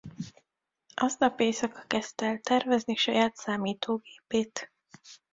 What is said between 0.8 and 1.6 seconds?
Aznap